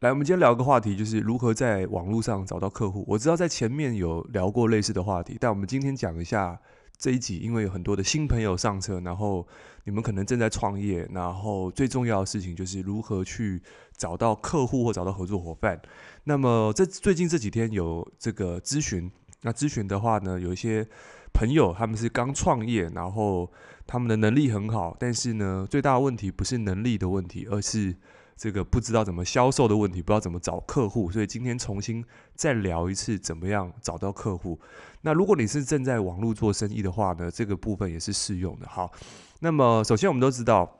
[0.00, 3.02] 来，我们今天聊个话题，就是如何在网络上找到客户。
[3.08, 6.60] 我知道在前面有聊过类似的话题，但我们今天讲一下
[6.98, 9.46] 这一集，因为有很多的新朋友上车，然后
[9.84, 13.62] 你们可能正在创业，然后最重要的事情就是如何去
[13.96, 15.80] 找到客户或找到合作伙伴。
[16.24, 19.10] 那么这最近这几天有这个咨询，
[19.40, 20.86] 那咨询的话呢，有一些
[21.32, 23.50] 朋友他们是刚创业，然后
[23.86, 27.96] 他们的能力很好，但是呢，最大的问题不是能力的问题，而是。
[28.36, 32.04] 这个不知道怎么销售的问题，不知道怎么找客户，所以今天重新
[32.34, 34.60] 再聊一次，怎么样找到客户。
[35.00, 38.68] 那如果你是正在网络做生意的话呢，这个部分也是适用的。
[38.68, 38.92] 好，
[39.40, 40.70] 那么首先我们都知道，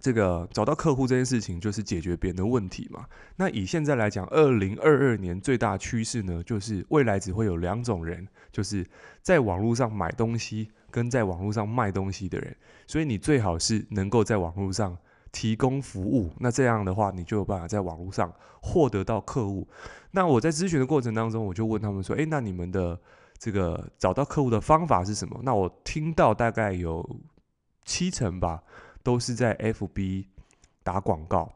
[0.00, 3.04] 这个找到客户这件事情就是解决别人的问题嘛。
[3.36, 8.86] 那以现在来讲，二零二二年最大趋势呢，就是未来只会有两种人，就是
[9.20, 12.56] 在网络上买东西跟在网络上卖东西的人。
[12.86, 14.96] 所以你最好是能够在网络上。
[15.30, 18.32] 提供服务，那这样的话，你就有办法在网络上
[18.62, 19.68] 获得到客户。
[20.12, 22.98] 那我在咨询的过程当中，我就问他们说：“诶，那你们的
[23.38, 27.06] 这个找到客户的方法是什么？”那我听到大概有
[27.84, 28.62] 七成吧，
[29.02, 30.26] 都是在 FB
[30.82, 31.52] 打广告。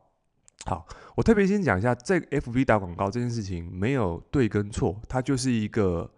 [0.66, 0.86] 好，
[1.16, 6.10] 我特别先讲一下，在 FB 打广告这件事情没有对跟错，它就是一个，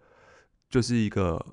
[0.69, 1.43] 就是一个，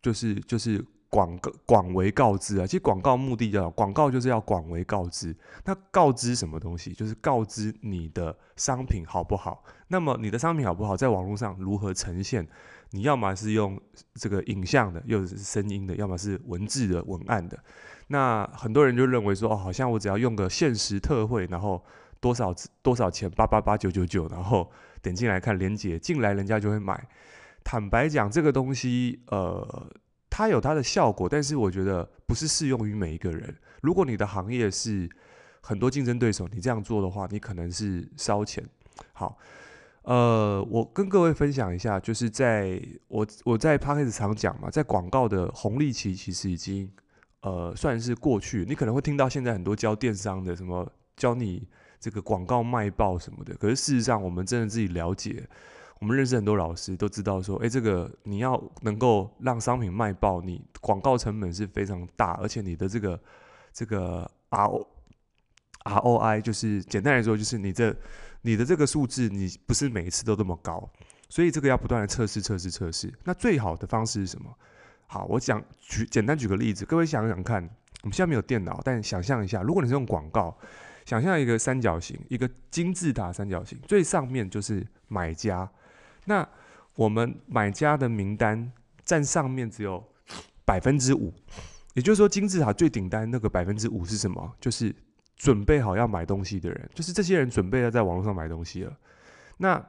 [0.00, 0.84] 就是就是。
[1.14, 5.32] 广告广为告知啊，其实广告目的叫广告，就是要广为告知。
[5.64, 6.92] 那告知什么东西？
[6.92, 9.62] 就是告知你的商品好不好。
[9.86, 12.44] 那么你的商品好不好，在网络上如何呈现？
[12.90, 13.80] 你要么是用
[14.14, 17.56] 这个影像的，又是声音的，要么是文字的文案的。
[18.08, 21.80] 那很多人就认为说，哦，好像我只要用个限时特惠，然后
[22.18, 24.68] 多少多少钱，八八八九九九，然后
[25.00, 27.06] 点进来看链接，进来人家就会买。
[27.62, 29.88] 坦白讲，这个东西，呃。
[30.36, 33.54] 它有它的效果，但是我觉得不是适用于每一个人。
[33.82, 35.08] 如果你的行业是
[35.60, 38.68] 很多竞争对手，你这样做的话，你可能是烧钱。
[39.12, 39.38] 好，
[40.02, 46.90] 呃，我跟各位分享一下，就是在我我在 Podcast 常讲嘛，在广告的红利期其实已经
[47.42, 48.64] 呃算是过去。
[48.68, 51.68] 你可能会听到现在很多教电商的什么教你
[52.00, 55.48] 这个广告卖爆什么的，可是事实上我们真的自己了解。
[56.00, 63.18] 我们认识很多老师，都知道说，诶，这个你要能够让商品卖爆，你广告成本是非常大，而且你的这个
[63.72, 64.86] 这个 R O
[65.84, 67.94] R O I 就是简单来说，就是你这
[68.42, 70.86] 你的这个数字，你不是每一次都这么高，
[71.30, 73.10] 所以这个要不断的测试测试测试。
[73.24, 74.54] 那最好的方式是什么？
[75.06, 77.62] 好，我讲举简单举个例子，各位想想看，
[78.02, 80.54] 我们现在没有电脑，但想象一下，如果你是用广告，
[81.06, 85.70] 想象一个三角形，一个金字塔三角形，最上面就是买家。
[86.24, 86.46] 那
[86.94, 90.02] 我们买家的名单占上面只有
[90.64, 91.32] 百分之五，
[91.94, 94.52] 也就是说金字塔最顶端那个百分之五是什么？
[94.60, 94.94] 就是
[95.36, 98.96] 准备好要买东西的人，就是这些人准备要在网络上买东西了。
[99.58, 99.84] 那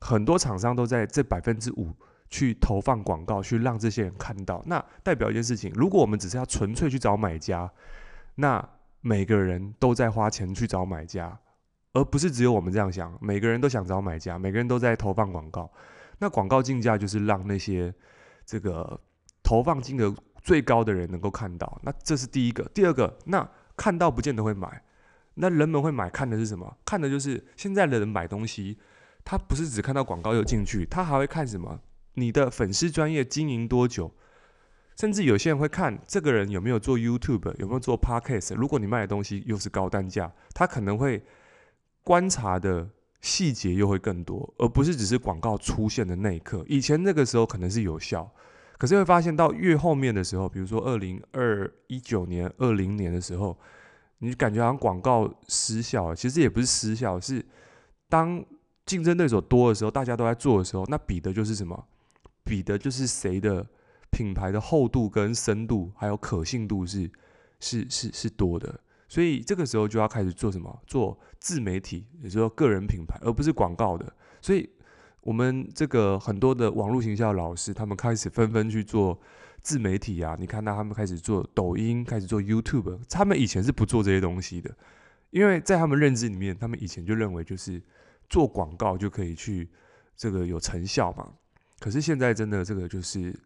[0.00, 1.92] 很多厂商都在这百分之五
[2.28, 4.62] 去投放广告，去让这些人看到。
[4.66, 7.70] 那代表一件事情：如果我们只是要纯粹去找买家，
[8.36, 8.66] 那
[9.00, 11.38] 每个人都在花钱去找买家。
[11.92, 15.70] 而不是只有我们这样想，每个人都想找买家，每个人都在投放广告。
[16.18, 17.92] 那广告竞价就是让那些
[18.46, 19.00] 这个
[19.42, 21.80] 投放金额最高的人能够看到。
[21.82, 24.82] 那这是第一个，第二个，那看到不见得会买。
[25.34, 26.76] 那人们会买，看的是什么？
[26.84, 28.78] 看的就是现在的人买东西，
[29.24, 31.80] 他不是只看到广告又进去，他还会看什么？
[32.14, 34.14] 你的粉丝专业经营多久？
[34.96, 38.54] 甚至有些人会看这个人有没有做 YouTube，有没有做 Podcast。
[38.54, 41.24] 如果你卖的东西又是高单价，他可能会。
[42.02, 42.88] 观察的
[43.20, 46.64] 细节又会更多，而不是只是广告出现的那一刻。
[46.68, 48.30] 以前那个时候可能是有效，
[48.78, 53.58] 可是会发现到越后面的时候，比如说二零二一九年、二零年的时候，
[54.18, 56.16] 你感觉好像广告失效了。
[56.16, 57.44] 其实也不是失效，是
[58.08, 58.42] 当
[58.86, 61.86] 竞争对手多的时候，大家都在做的时候，那比的就是什么？
[62.42, 63.64] 比的就是谁的
[64.10, 67.08] 品牌的厚度跟深度，还有可信度是
[67.60, 68.80] 是是是多的。
[69.10, 70.82] 所以这个时候就要开始做什么？
[70.86, 74.10] 做自媒体，也就是说个人品牌，而不是广告的。
[74.40, 74.70] 所以，
[75.22, 79.20] 我们这个很多的网络行销老师，他们开始纷纷去做
[79.62, 80.36] 自媒体啊。
[80.38, 84.72] 你看到他们开始做抖音，开始做 YouTube，他们以前是不做这些东西的，
[85.30, 87.82] 因为在他们认知里面，他们以前就认为就是
[88.28, 89.68] 做广告就可以去
[90.16, 91.28] 这个有成效嘛。
[91.80, 93.36] 可是现在真的这个就是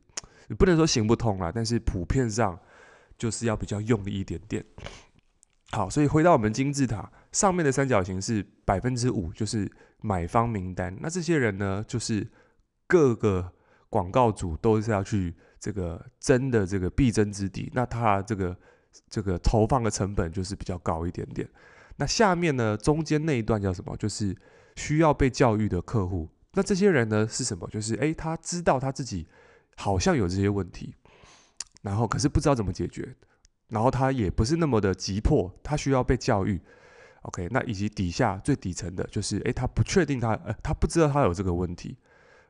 [0.59, 2.61] 不能说行不通啦，但是普遍上
[3.17, 4.63] 就是要比较用力一点点。
[5.75, 9.69] 好，所以回到我们金字塔上面的三角形是百分之五，就是
[10.01, 10.97] 买方名单。
[11.01, 12.25] 那这些人呢，就是
[12.87, 13.53] 各个
[13.91, 17.69] 广告主都是要去这个争的这个必争之地。
[17.75, 18.57] 那他这个
[19.11, 21.49] 这个投放的成本就是比较高一点点。
[21.97, 23.97] 那下面呢，中间那一段叫什么？
[23.97, 24.37] 就是
[24.77, 26.29] 需要被教育的客户。
[26.53, 27.69] 那这些人呢是什么？
[27.69, 29.27] 就是诶，他知道他自己
[29.75, 30.95] 好像有这些问题，
[31.83, 33.17] 然后可是不知道怎么解决，
[33.69, 36.61] 然后他也不是那么的急迫，他需要被教育。
[37.23, 41.97] OK，那以及底下最底层的就是诶，他不确定他呃，他不知道他有这个问题。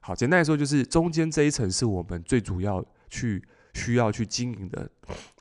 [0.01, 4.91] 好，简单来说就是中间这一层是我们最主要去需要去经营的，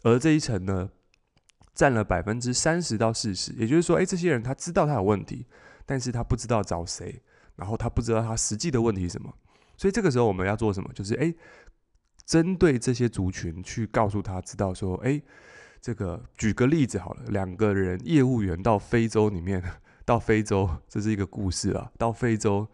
[0.04, 0.90] 而这一层呢，
[1.74, 5.48] 占了百分之三十到四十，也就是说，诶，这些人他知道他有问题，
[5.86, 7.22] 但是他不知道找谁，
[7.56, 9.34] 然后他不知道他实际的问题是什么，
[9.76, 10.90] 所以这个时候我们要做什么？
[10.94, 11.36] 就是诶，
[12.24, 15.22] 针对这些族群去告诉他，知道说，诶，
[15.84, 19.62] 这个举个例子好了，两个人业务员到非洲里面，
[20.06, 22.66] 到非洲，这是一个故事啊，到非洲，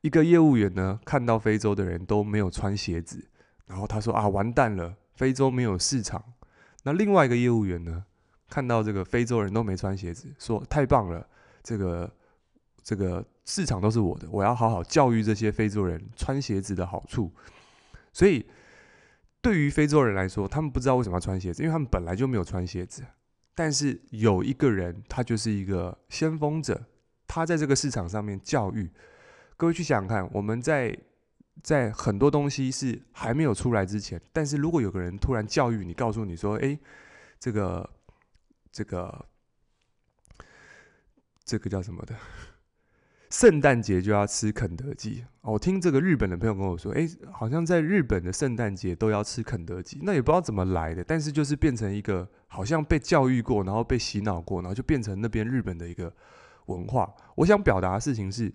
[0.00, 3.24] 一个业务员呢看到非洲的人都没有穿鞋子，
[3.68, 6.20] 然后他说啊，完蛋了，非洲没有市场。
[6.82, 8.04] 那另外一个业务员呢？
[8.50, 11.24] 看到这个非洲人都没穿鞋子，说太棒了，
[11.62, 12.10] 这个
[12.82, 17.30] 这个市场都是我的，我要好好教育这些非洲人穿鞋子的好处。
[18.10, 18.44] 所以
[19.40, 23.04] 对于非洲人来说，他们不知道为什么要穿鞋子，因为他们本来就没有穿鞋子。
[23.54, 26.86] 但是有一个人，他就是一个先锋者，
[27.26, 28.90] 他在这个市场上面教育。
[29.56, 30.96] 各位去想想看，我们在
[31.62, 36.78] 在很多东西是还没有出来之前，但是如果有个人突然教育你，告诉你说，诶，
[37.38, 37.88] 这个。
[38.70, 39.26] 这个
[41.42, 42.14] 这个叫什么的？
[43.38, 45.24] 圣诞节就要吃肯德基。
[45.42, 50.00] 我听这个日本的朋友跟我说，哎，好像在日本的圣诞节都要吃肯德基。
[50.02, 56.12] 那也不知道怎么来的，但是就是变成一个好像被教育过，然后被洗脑过，然后就变成那边日本的一个
[56.66, 57.08] 文化。
[57.36, 58.52] 我想表达的事情是，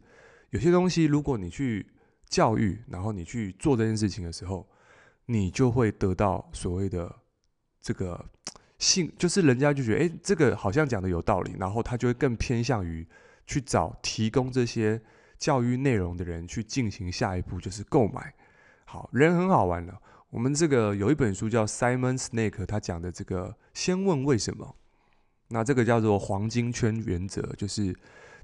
[0.50, 1.88] 有些东西如果你去
[2.28, 4.68] 教育，然后你去做这件事情的时候，
[5.28, 7.10] 你就会得到所谓的
[7.80, 8.26] 这个。
[8.80, 13.08] 信就是人家就觉得，诶，这个好像讲的有道理，然后他就会更偏向于
[13.46, 15.02] 去找提供这些
[15.38, 18.34] 教育内容的人去进行下一步，就是购买。
[18.86, 20.02] 好，人很好玩了。
[20.30, 24.76] 我们这个有一本书叫 Simon Sinek，他讲的这个先问为什么，
[25.50, 27.96] 那这个叫做黄金圈原则，就是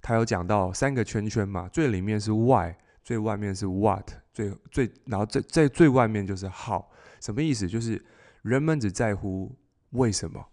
[0.02, 6.86] 他有讲到三个圈圈嘛，最里面是 Why，最外面是 What，最最然后在在最外面就是 How，
[7.20, 7.68] 什么意思？
[7.68, 8.04] 就是
[8.42, 9.56] 人们只在乎。
[9.94, 10.46] 为什么？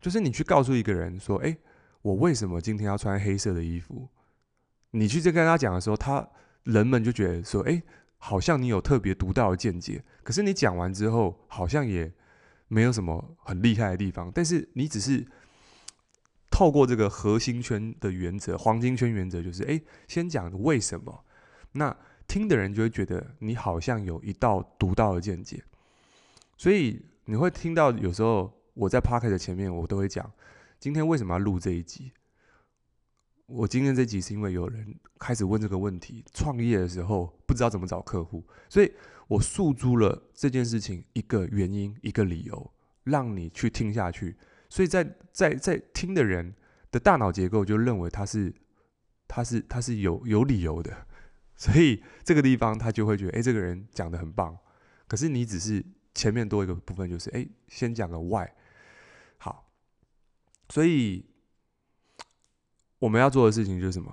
[0.00, 1.54] 就是你去告诉一个人说：“哎，
[2.02, 4.08] 我为什么今天要穿黑色的衣服？”
[4.92, 6.28] 你去这跟他讲的时候，他
[6.64, 7.82] 人们就觉得说：“哎，
[8.18, 12.12] 好像你有特别独到的见解。”可是你讲完之后，好像也
[12.68, 14.30] 没有什么很厉害的地方。
[14.34, 15.26] 但是你只是
[16.50, 21.24] 透过这个核心圈的原则、黄金圈原则，就是哎，先讲为什么，
[21.72, 21.96] 那
[22.26, 25.62] 听的人就会觉得你好像有一道独到的见解。
[26.56, 28.52] 所以你会听到有时候。
[28.74, 30.32] 我在 Podcast 的前面，我都会讲，
[30.82, 32.10] 今天为什么要录这一集？
[33.46, 38.92] 我今天这集是因为有人开始问这个问题，创业的时候不知道怎么找客户，所以
[39.28, 42.72] 我诉诸了这件事情一个原因、一个理由，
[43.04, 44.36] 让你去听下去。
[44.68, 46.52] 所以在在在听的人
[46.90, 48.52] 的大脑结构就认为他是
[49.28, 51.06] 他是他是有有理由的，
[51.54, 54.58] 所以这个地方他就会觉得，哎，这个人讲的很棒。
[55.06, 58.48] 可是你只是前面多一个部分，就是哎，先讲个 why。
[60.72, 61.22] 所以
[62.98, 64.10] 我们要做的事情就是什么？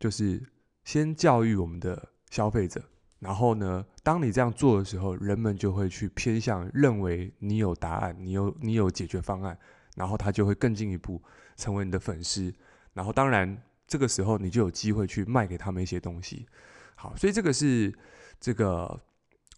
[0.00, 0.42] 就是
[0.82, 2.82] 先教育我们的消费者，
[3.20, 9.56] 然后呢，当你这样做的时候，人们就会去偏向认为你有答案，你有你有解决方案，
[9.94, 11.22] 然后他就会更进一步
[11.54, 12.52] 成为你的粉丝，
[12.94, 16.48] 然后当然这个时候你就有机会去卖给他们一些东西。
[16.96, 17.96] 好，所以这个是
[18.40, 19.00] 这个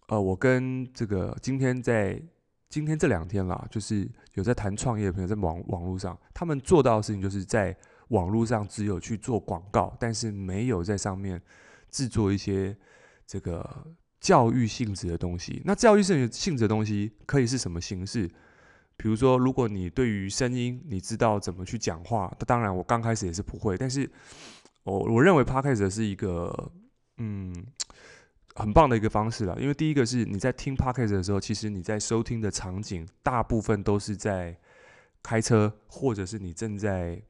[0.09, 2.23] 呃，我跟这个今天在。
[2.75, 7.77] 今天这两天啦，就是有在谈创业的朋友在网网络上，他们做到的事情就是在
[8.09, 11.41] 网络上只有去做广告，但是没有在上面
[11.89, 12.77] 制作一些
[13.29, 13.87] 这个
[14.19, 15.63] 教育性质的东西。
[15.65, 18.29] 那教育性性质的东西可以是什么形式？
[18.97, 24.11] 比如说，如果你对于声音你知道怎么去讲话，那当然我刚开始也是不会，但是
[24.83, 26.73] 我我认为 Podcast 是一个
[27.19, 27.55] 嗯。
[28.57, 34.57] 很棒的一个方式了，因为第一个是你在听 Podcast 的时候，其实你在收听的场景大部分都是在
[35.23, 37.21] 开车，或者是你正在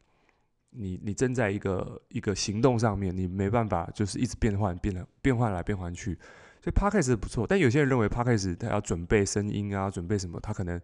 [0.70, 6.14] 你你正在一个一个行动上面，你没办法就是一直变换变了变换来变换去，
[6.60, 7.46] 所以 Podcast 不错。
[7.46, 10.78] 但有些人认为 Podcast 他要准备声音啊，准备什么，他可能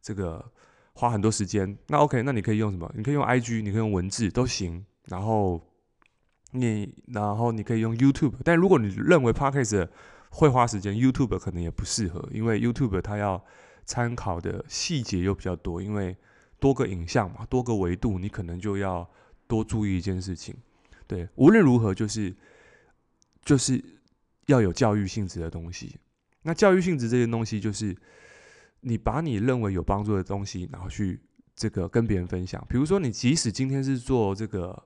[0.00, 0.42] 这个
[0.94, 1.76] 花很多时间。
[1.88, 2.90] 那 OK，那你可以用什么？
[2.96, 4.86] 你可以用 IG，你可以用文字都行。
[5.04, 5.60] 然后。
[6.56, 9.88] 你然后你可以用 YouTube，但如果你认为 Podcast
[10.30, 13.44] 会花时间，YouTube 可能也不适合，因为 YouTube 它要
[13.84, 16.16] 参考的细节又比较多，因为
[16.60, 19.08] 多个影像嘛，多个维度，你可能就要
[19.48, 20.54] 多注意一件事情，
[21.08, 22.32] 对，无论如何就是
[23.44, 23.82] 就是
[24.46, 25.96] 要有教育性质的东西。
[26.42, 27.96] 那教育性质这些东西，就是
[28.80, 31.18] 你把你认为有帮助的东西，然后去
[31.56, 32.64] 这个跟别人分享。
[32.68, 34.80] 比如说，你即使今天是做这个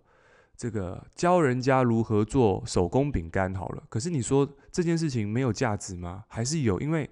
[0.59, 6.25] 这个教人家如何做手工饼干好了，可是你说这件事情没有价值吗？
[6.29, 6.79] 还是有？
[6.81, 7.09] 因为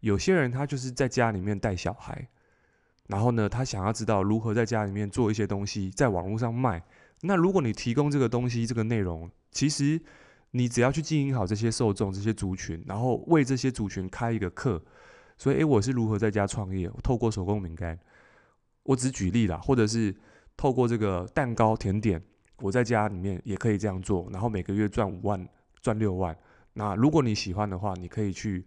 [0.00, 2.28] 有些人他就是在家里面带小孩，
[3.06, 6.82] 然后呢，他想要知道如何在家里面做一些东西，在网络上卖。
[7.22, 10.02] 那如果你提供这个东西，这个内容，其实。
[10.52, 14.82] 你只要去经营好这些受众、这些族群，然后为这些族群开一个课，
[15.38, 16.90] 所以，诶，我是如何在家创业？
[17.04, 17.96] 透过手工饼干，
[18.82, 20.12] 我只举例啦，或者是
[20.56, 22.20] 透过这个蛋糕甜点，
[22.60, 25.48] 我在家里面也可以这样做，然后每个月赚五万、
[25.80, 26.36] 赚六万。
[26.74, 28.64] 那如果你喜欢的话，你可以去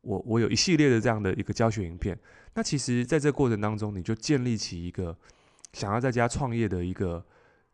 [0.00, 2.18] 我我有一系列的这样的一个教学影片。
[2.54, 5.16] 那其实，在这过程当中，你就建立起一个
[5.72, 7.24] 想要在家创业的一个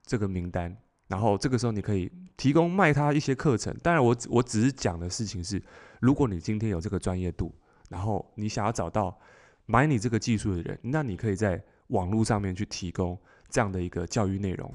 [0.04, 0.76] 这个名单。
[1.08, 5.62] 然后这个时候你可以提供卖他一些课程，当然我我只是讲的事情是，
[6.00, 7.50] 如果你今天有这个专业度，
[7.88, 9.18] 然后你想要找到
[9.64, 14.70] 买你这个技术的人，那你可以在网络上面去提供这样的一个教育内容，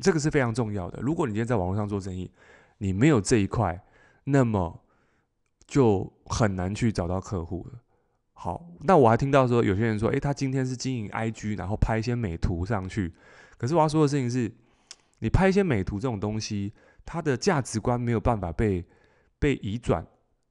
[0.00, 1.00] 这个是非常重要的。
[1.00, 2.30] 如果你今天在网络上做生意，
[2.78, 3.82] 你没有这一块，
[4.24, 4.84] 那么
[5.66, 7.80] 就很难去找到客户了。
[8.32, 13.12] 好，那我还听到说有些人说，诶，他今天是经营 IG，然后拍一些美图上去，
[13.56, 14.52] 可是我要说的事情是。
[15.20, 16.72] 你拍一些美图这种东西，
[17.04, 18.84] 它的价值观没有办法被
[19.40, 20.06] 被移转，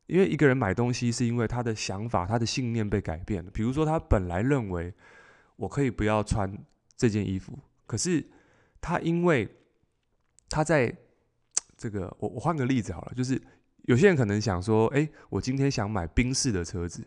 [0.08, 3.50] 因为一个人买东西是因为他的想法、他的信念被改变了。
[3.50, 4.94] 比如说，他本来认为
[5.56, 6.54] 我可以不要穿
[6.98, 8.22] 这件衣服，可是
[8.82, 9.48] 他因为
[10.50, 10.96] 他在
[11.78, 13.42] 这个，我我换个例子好了，就是
[13.84, 17.06] 有些人可能想说，哎，我今天想买宾士的车子，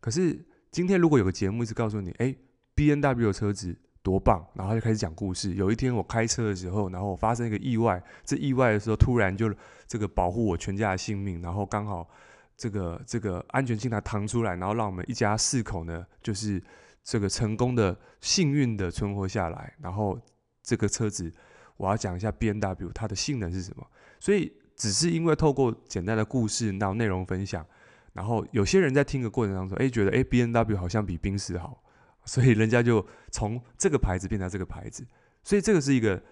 [0.00, 2.34] 可是今天如果有个节目一直告诉你，哎
[2.74, 3.76] ，B N W 的车子。
[4.04, 4.44] 多棒！
[4.54, 5.54] 然后就开始讲故事。
[5.54, 8.02] 有一天我开车的时候，然后我发生一个意外。
[8.24, 9.54] 这意外的时候，突然就
[9.86, 12.10] 这个保护我全家的性命，然后刚好
[12.56, 16.60] 这个这个安全气囊弹出来，然后让我们一家四口呢，就是
[17.04, 19.72] 这个成功的、幸运的存活下来。
[19.80, 20.20] 然后
[20.62, 21.32] 这个车子，
[21.76, 23.86] 我要讲一下 B N W 它的性能是什么。
[24.20, 27.66] 所以只是因为透过简单的故事，然后内容分享，
[28.12, 31.82] 然后有些人在听的过程当中，哎，觉得哎 B N W 好像比宾士好。
[32.24, 35.04] 所以人家就从这个牌子变成这个牌子，
[35.42, 36.22] 所以这个是一个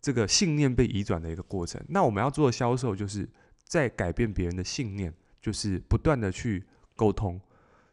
[0.00, 1.78] 这个信念被移转的一个过程。
[1.88, 3.28] 那我们要做的销售，就是
[3.62, 5.12] 在改变别人的信念，
[5.42, 6.64] 就是不断的去
[6.96, 7.38] 沟通。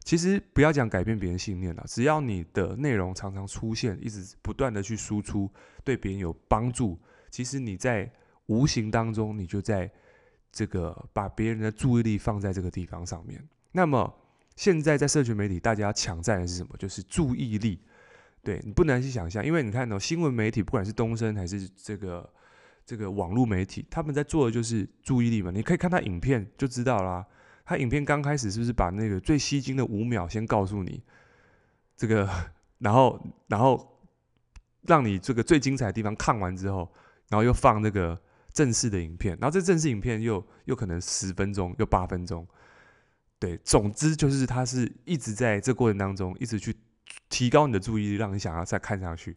[0.04, 5.50] 其实不要讲改变别人信念了，只要你的内容常常出现，一直不断的去输出，
[5.84, 6.98] 对别人有帮助，
[7.30, 8.10] 其实你在
[8.46, 9.90] 无形当中，你就在
[10.50, 13.42] 这个把别人的注意力放在这个地方上面。
[13.72, 14.18] 那么。
[14.54, 16.76] 现在在社群媒体，大家抢占的是什么？
[16.78, 17.80] 就是注意力。
[18.42, 22.30] 对，你不难去想象，因为你看到、新闻媒体，不管是东森还是这个
[22.84, 25.50] 这个网络媒体，他们在做的就是注意力嘛。
[25.50, 27.26] 你可以看他影片就知道啦。
[27.72, 31.02] 他影片刚开始是不是把那个最吸睛的五秒先告诉你
[31.96, 32.28] 这个，
[32.78, 33.98] 然后然后
[34.82, 36.92] 让你这个最精彩的地方看完之后，
[37.30, 38.20] 然后又放那个
[38.52, 42.46] 正式的影片，然后这正式影片又又可能十分钟又八分钟。
[43.38, 46.76] 对，总之就是他是一直在这过程当中，一直去
[47.30, 49.34] 提高你的注意力，让你想要再看下去。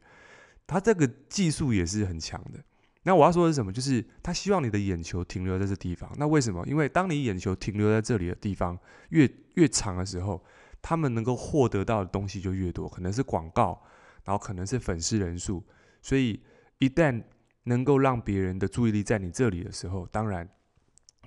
[0.67, 2.59] 他这个技术也是很强的。
[3.05, 3.71] 那我要说的是什么？
[3.71, 6.11] 就是他希望你的眼球停留在这地方。
[6.17, 6.65] 那为什么？
[6.67, 8.77] 因为当你眼球停留在这里的地方
[9.09, 10.43] 越越长的时候，
[10.81, 13.81] 他们能够获得到的东西就越多，可能是广告，
[14.23, 15.63] 然后可能是粉丝人数。
[16.01, 16.41] 所以
[16.79, 17.23] 一旦
[17.63, 20.49] 能够让别人的注意力在你这里的时候，当然。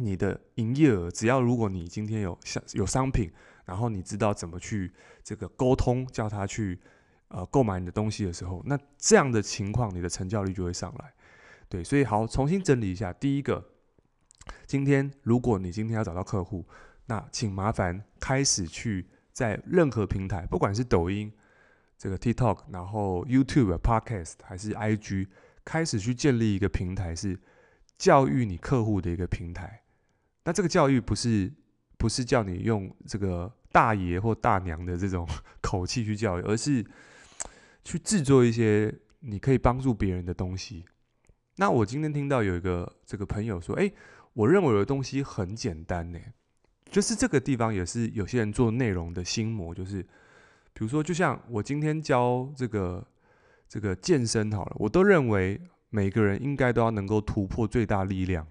[0.00, 3.28] 你的营业额，只要如果你今天有商有商品，
[3.64, 4.92] 然后你知道怎么去
[5.24, 6.78] 这个沟通，叫他去
[7.26, 11.12] 呃购买你的东西的时候，那这样的情况，你的成交率就会上来。
[11.68, 13.12] 对，所以好，重新整理一下。
[13.12, 13.62] 第一个，
[14.66, 16.66] 今天如果你今天要找到客户，
[17.06, 21.30] 那请麻烦开始去在任何平台，不管是抖音、
[21.98, 25.28] 这个 TikTok，然后 YouTube、Podcast 还是 IG，
[25.64, 27.38] 开始去建立一个平台，是
[27.98, 29.82] 教育你客户的一个平台。
[30.44, 31.52] 那这个教育不是
[31.98, 35.28] 不是叫你用这个大爷或大娘的这种
[35.60, 36.82] 口气去教育，而是
[37.84, 40.86] 去制作一些你可以帮助别人的东西。
[41.60, 43.92] 那我今天听到有一个这个朋友说：“诶，
[44.32, 46.18] 我认为的东西很简单呢。”
[46.88, 50.00] 就是这个地方也是有些人做内容的心魔，就是
[50.72, 53.04] 比如说，就像我今天教这个
[53.68, 55.60] 这个健身好了，我都认为
[55.90, 58.46] 每个人应该都要能够突破最大力量。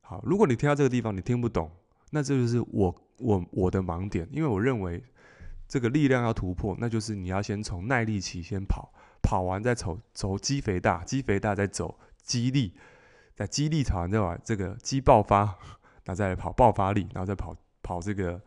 [0.00, 1.70] 好，如果你听到这个地方你听不懂，
[2.10, 5.04] 那这就是我我我的盲点，因为我认为
[5.68, 8.90] 这个力量要突破，那就是你要先从耐力期先跑，
[9.22, 11.98] 跑完再走走肌肥大，肌肥大再走
[12.28, 12.74] 肌力，
[13.34, 15.38] 在肌力跑完再把这个肌爆发，
[16.04, 18.38] 然后再来跑爆发力，然后再跑跑这个，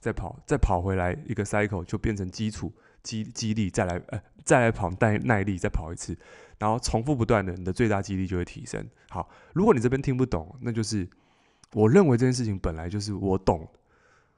[0.00, 6.16] 再跑再跑回来一个 cycle 就变成基础肌肌力，再来呃再来跑耐耐力，再跑一次，
[6.58, 8.88] 然后重复不断的，你的最大肌力就会提升。
[9.10, 11.06] 好，如果你这边听不懂，那就是
[11.74, 13.68] 我认为这件事情本来就是我懂，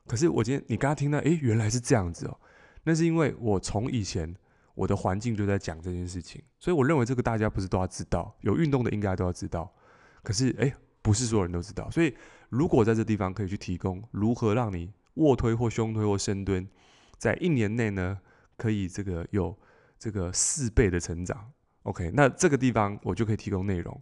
[0.09, 2.37] 可是我今天你刚刚听到，诶，原来是这样子哦，
[2.83, 4.35] 那是因为我从以前。
[4.79, 9.75] 我的环境就在讲这件事情，所以我认为这个大家不是都要知道，有运动的应该都要知道。
[10.23, 11.91] 可是，诶，不是所有人都知道。
[11.91, 12.15] 所以，
[12.49, 16.69] 如果在这地方可以去提供如何让你卧推或胸推或深蹲，
[17.17, 18.21] 在一年内呢，
[18.57, 19.53] 可以这个有
[19.99, 21.51] 这个四倍的成长
[21.83, 24.01] ，OK，那这个地方我就可以提供内容。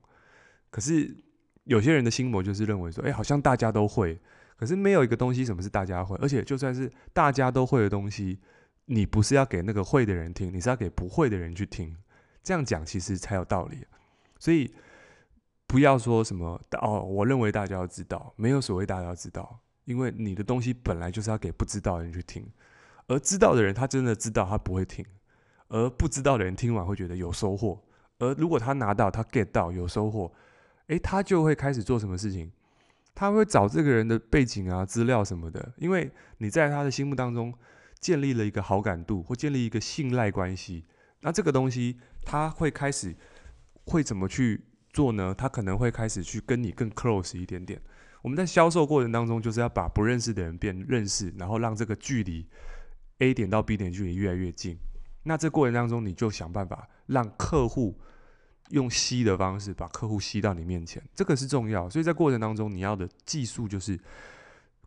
[0.69, 1.17] 可是
[1.65, 4.21] 有些人的心魔就是认为说，诶，好像大家都会，
[4.59, 8.39] 可是没有一个东西什么是大家会，而且就算是大家都会的东西。
[8.87, 11.97] 你不是要给那个会的人听，你是要给不会的人去听，
[12.43, 13.85] 这样讲其实才有道理。
[14.39, 14.73] 所以
[15.67, 22.49] 不要说什么哦，我认为大家要知道，没有所谓大家要知道，因为你的东西本来就是要给不知道的人去听，
[23.09, 25.05] 而知道的人他真的知道他不会听，
[25.69, 27.83] 而不知道的人听完会觉得有收获，
[28.21, 30.33] 而如果他拿到他 get 到有收获，
[30.87, 32.53] 诶，他就会开始做什么事情？
[33.17, 37.53] 他会找这个人的背景啊、资料什么的，因为你在他的心目当中。
[37.99, 40.85] 建立了一个好感度，或建立一个信赖关系，
[41.21, 43.17] 那这个东西他会开始
[43.87, 45.35] 会怎么去做呢？
[45.37, 47.81] 他可能会开始去跟你更 close 一点点。
[48.23, 52.47] 我们在销售过程当中，就是要把不认识的人变认识，然后让这个距离
[53.19, 54.79] A 点到 B 点距离越来越近。
[55.25, 57.99] 那这过程当中，你就想办法让客户
[58.69, 61.89] 用吸的方式把客户吸到你面前，这个是重要。
[61.89, 63.99] 所以在过程当中，你要的技术就是。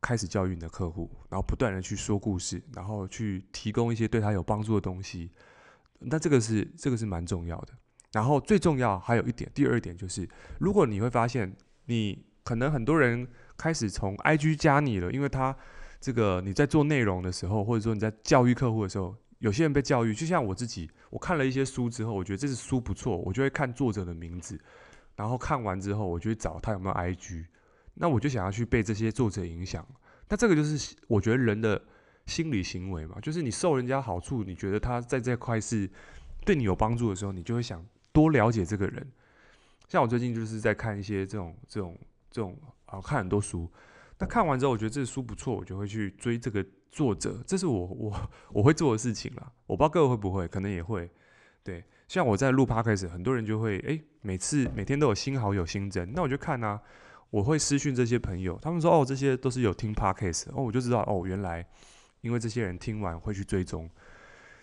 [0.02, 5.32] 开始教育你的客户，然后不断的去说故事，然后去提供一些对他有帮助的东西。
[6.00, 7.74] 那这个是这个是蛮重要的。
[8.12, 10.28] 然后最重要还有一点，第二点就是，
[10.60, 15.56] 如果你会发现，你可能很多人开始从 IG 加你了，因为他
[16.00, 24.60] 这个你在做内容的时候，或者说你在教育客户的时候，有些人被教育，就像我自己，我看了一些书之后，我觉得这是书不错，我就会看作者的名字，
[25.16, 27.46] 然后看完之后，我就会找他有没有 IG。
[28.02, 29.86] 那我就想要去被这些作者影响，
[30.30, 31.82] 那这个就是我觉得人的
[32.26, 35.90] 心理行为嘛，就是你受人家好处，你觉得他在这块是
[36.46, 39.06] 对你有帮助的时候，你就会想多了解这个人。
[39.90, 41.98] 像我最近就是在看一些这种这种
[42.32, 43.70] 这种啊，看很多书。
[44.18, 49.52] 那看完之后，我觉得这书不错，我就会去追这个作者，这是我我我会做的事情啦。
[49.66, 51.12] 我不知道各位会不会，可能也会。
[51.64, 56.82] 对，像我在录 p o d c a s 很多人就会诶，每次每天都有新好友新增，那我就看啊。
[57.32, 61.64] 我会私讯这些朋友，他们说哦，这些都是有听 Podcast 哦，我就知道哦，原来
[62.22, 63.88] 因为这些人听完会去追踪，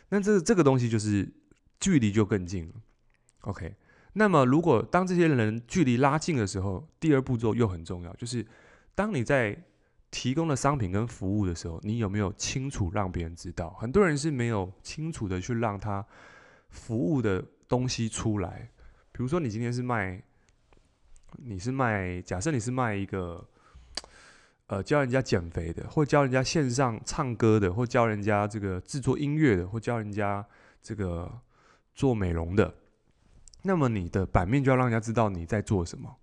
[0.09, 1.33] 那这这个东西就是
[1.79, 2.75] 距离就更近了。
[3.43, 3.73] OK，
[4.15, 8.45] 那么如果当这些人距离拉近的时候，第二步骤又很重要，就是
[8.97, 9.57] 当你在
[10.11, 13.71] 提供的商品跟服务的时候，你有没有清楚让别人知道？
[13.75, 16.05] 很多人是没有清楚的去让他
[16.71, 18.69] 服务的东西出来，
[19.13, 20.21] 比如说你今天是卖。
[21.45, 23.45] 你是卖，假设你是卖一个，
[24.67, 30.45] 呃，教人家减肥的，或教人家线上唱歌的，或教人家这个制作音乐的，或教人家
[30.83, 31.31] 这个
[31.95, 32.75] 做美容的，
[33.63, 36.17] 那么你的版面就要让人家知道你在做什么，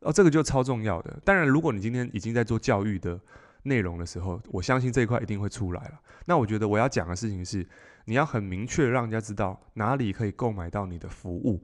[0.00, 1.18] 哦，这个就超重要的。
[1.24, 3.18] 当然，如果你今天已经在做教育的
[3.62, 6.00] 内容的时候，我相信这一块一定会出来了。
[6.26, 7.66] 那我觉得我要讲的事情是，
[8.04, 11.62] 你要很明确让人家知道哪里可以购买到你的服务，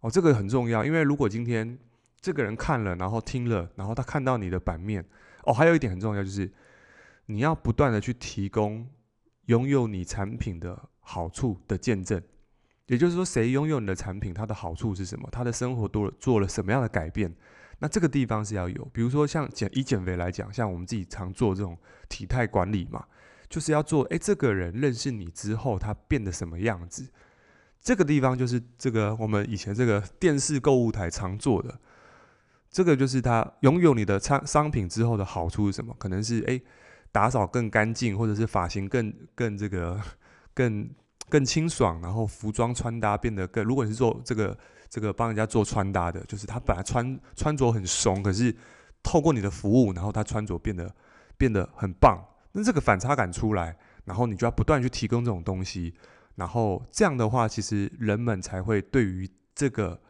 [0.00, 1.78] 哦，这个很重要，因为如果今天
[2.24, 5.04] 这个人看了，然后听了，然后他看到你的版面
[5.42, 5.52] 哦。
[5.52, 6.50] 还有一点很重要，就是
[7.26, 8.88] 你要不断的去提供
[9.44, 12.18] 拥有你产品的好处的见证。
[12.86, 15.28] 也就是说，谁拥有你的产品，他的好处是什么？
[15.30, 17.30] 他的生活多了做了什么样的改变？
[17.78, 18.82] 那这个地方是要有。
[18.86, 21.76] 比如说，像减以减肥来讲，像我们自己常做这种
[22.08, 23.04] 体态管理嘛，
[23.50, 24.02] 就是要做。
[24.04, 27.06] 诶，这个人认识你之后，他变得什么样子？
[27.82, 31.78] 这个地方就是这个我们以前这个电视购物台常做的。
[32.74, 35.94] 这个就是他拥有你的商商品之后的好处是什么？
[35.96, 36.60] 可能是诶，
[37.12, 40.00] 打扫更干净，或者是发型更更这个
[40.52, 40.90] 更
[41.28, 43.64] 更清爽，然后服装穿搭变得更。
[43.64, 44.58] 如果你是做这个
[44.90, 48.52] 这个帮人家做穿搭的，就是他本来穿穿着很怂，可是
[49.04, 50.92] 透过你的服务，然后他穿着变得
[51.38, 52.18] 变得很棒。
[52.50, 55.94] 那这个反差感出来，然后你就要不断去提供这种东西，
[56.34, 60.00] 然后这样的话，其实人们才会对于这个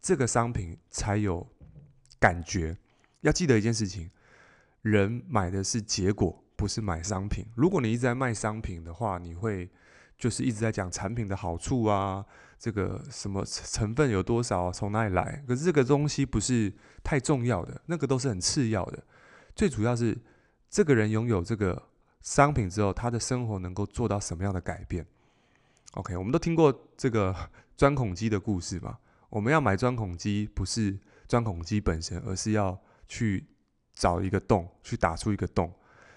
[0.00, 1.46] 这个商品才有。
[2.18, 2.76] 感觉
[3.20, 4.10] 要记得一件事情，
[4.82, 7.46] 人买的是结果，不是买商品。
[7.54, 9.70] 如果你一直在卖商品的话，你会
[10.16, 12.24] 就是一直在讲产品的好处啊，
[12.58, 15.44] 这个什么成分有多少，从哪里来？
[15.46, 16.72] 可是这个东西不是
[17.04, 19.02] 太重要的，那个都是很次要的。
[19.54, 20.16] 最主要是
[20.68, 21.80] 这个人拥有这个
[22.20, 25.06] 商品之后，他的生活能够做到什么样的改变
[25.92, 27.34] ？OK，我们都听过这个
[27.76, 28.98] 钻孔机的故事嘛。
[29.30, 30.98] 我们要买钻孔机，不是
[31.28, 33.46] 钻孔机本身，而是要去
[33.92, 35.72] 找一个洞，去打出一个洞。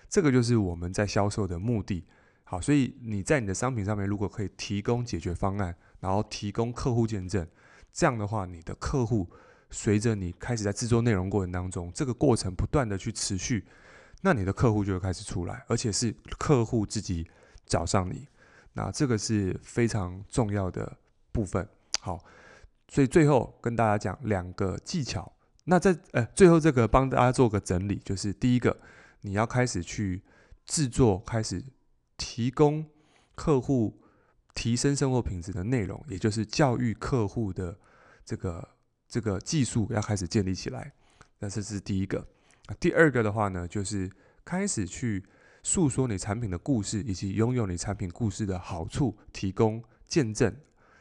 [0.10, 2.06] 这个就是我们在销售的目的。
[2.44, 7.48] 好，所以你在你的商品上面，如果可以提供解决方案，然后提供客户见证，
[7.94, 9.30] 这样的话，你的客户
[9.70, 13.66] 随着你开始在制作内容过程当中，这个过程不断的去持续，
[14.22, 17.26] 那你的客户就会开始出来，而且是客户自己
[17.66, 18.28] 找上你。
[18.74, 20.98] 那这个是非常重要的
[21.32, 21.66] 部分。
[22.02, 22.22] 好，
[22.92, 25.34] 所以最后跟大家讲两个技巧。
[25.64, 28.78] 那在呃最后这个帮大家做个整理，就是第一个，
[29.22, 30.22] 你要开始去
[30.68, 31.66] 制作，开始。
[32.24, 32.86] 提供
[33.34, 34.00] 客户
[34.54, 37.76] 提升生活品质的内容，也就是教育客户的
[38.24, 38.70] 这个
[39.08, 40.94] 这个技术要开始建立起来。
[41.40, 42.24] 那这是第一个。
[42.80, 44.08] 第二个的话呢，就是
[44.46, 45.26] 开始去
[45.64, 50.56] 诉说你产品的故事，以及拥有你产品故事的好处，提供见证。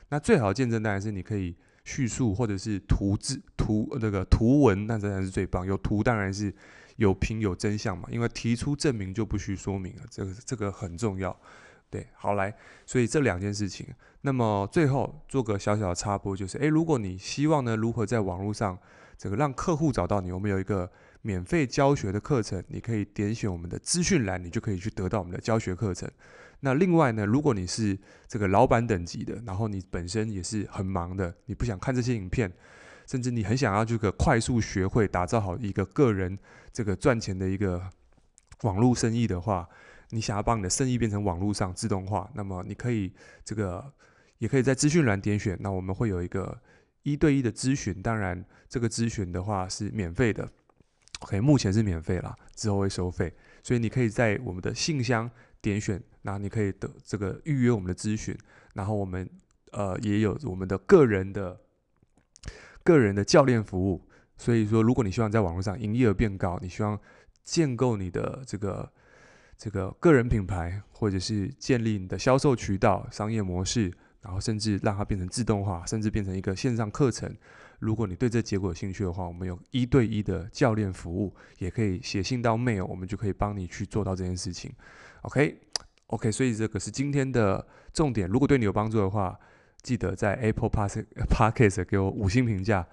[0.09, 5.67] 那最好的见证当然是你可以叙述，或者是图字图那个图文，那当然是最棒。
[5.67, 6.55] 有图当然是。
[6.97, 8.07] 有凭有真相嘛？
[8.13, 11.35] 因为提出证明就不需说明了，这个这个很重要。
[11.89, 13.87] 对，好来，所以这两件事情。
[14.21, 18.79] 那么最后做个小小的插播，就是诶，如果你希望呢，如何在网络上
[19.17, 26.11] 这个让客户找到你，我们有一个免费教学的课程，你可以点选我们的资讯栏，你就可以去得到我们的教学课程。
[26.61, 32.53] 那另外呢，如果你是这个老板等级的，然后你本身也是很忙的，你不想看这些影片。
[33.07, 36.39] 甚至你很想要这个快速学会打造好一个个人
[36.73, 37.91] 这个赚钱的一个
[38.63, 39.69] 网络生意的话，
[40.11, 43.13] 你想要把你的生意变成网络上自动化，那么你可以
[43.45, 43.93] 这个
[44.39, 46.57] 也可以在资讯栏点选，那我们会有一个
[47.03, 50.49] 一对一的咨询，当然这个咨询的话是免费的
[51.21, 55.31] ，OK，目前是免费啦，之后会收费，所以你可以在我们的信箱
[55.63, 58.37] 点选，然后你可以得这个预约我们的咨询，
[58.75, 59.29] 然后我们
[59.73, 61.61] 呃也有我们的个人的。
[62.83, 66.99] 个人的教练服务，所以说，如果你希望在网络上营业额变高，你希望
[67.45, 68.91] 建构你的这个
[69.55, 77.37] 这个个人品牌，或者是建立你的销售渠道、商业模式，然后甚至让它变成自动化，甚至变成一个线上课程。
[77.81, 84.71] 如果你对这结果有兴趣的话，我们有一对一的教练服务，也可以写信到 mail，我们就可以帮你去做到这件事情。
[85.23, 88.29] OK，OK， 所以这个是今天的重点。
[88.29, 89.39] 如果对你有帮助的话，
[89.83, 90.69] 记得在 Apple
[91.29, 92.87] Podcast 给我五星评价，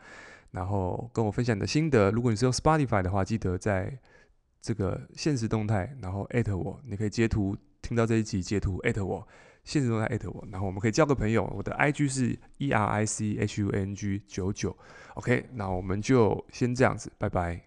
[0.52, 2.10] 然后跟我分享你的心得。
[2.12, 4.00] 如果你是用 Spotify 的话，记得在
[4.62, 6.80] 这个现实动态，然后艾特我。
[6.86, 9.28] 你可以截图听到这一集，截图艾特我，
[9.68, 11.44] 现实中在艾特我，然后我们可以交个朋友。
[11.54, 14.74] 我的 IG 是 E R I C H U N G 九九。
[15.16, 17.67] OK，那我们就先这样子，拜拜。